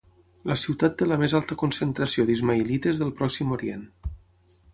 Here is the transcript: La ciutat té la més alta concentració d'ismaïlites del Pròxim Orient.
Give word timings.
La 0.51 0.55
ciutat 0.61 0.95
té 1.01 1.07
la 1.09 1.19
més 1.23 1.35
alta 1.39 1.57
concentració 1.63 2.25
d'ismaïlites 2.31 3.03
del 3.03 3.13
Pròxim 3.21 3.55
Orient. 3.61 3.87